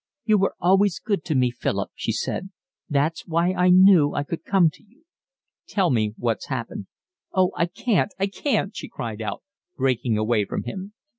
"You 0.25 0.39
were 0.39 0.55
always 0.59 0.97
good 0.97 1.23
to 1.25 1.35
me, 1.35 1.51
Philip," 1.51 1.91
she 1.93 2.11
said. 2.11 2.49
"That's 2.89 3.27
why 3.27 3.53
I 3.53 3.69
knew 3.69 4.13
I 4.15 4.23
could 4.23 4.43
come 4.43 4.71
to 4.71 4.81
you." 4.83 5.03
"Tell 5.67 5.91
me 5.91 6.15
what's 6.17 6.47
happened." 6.47 6.87
"Oh, 7.33 7.51
I 7.55 7.67
can't, 7.67 8.11
I 8.19 8.25
can't," 8.25 8.75
she 8.75 8.89
cried 8.89 9.21
out, 9.21 9.43
breaking 9.77 10.17
away 10.17 10.45
from 10.45 10.63
him. 10.63 10.93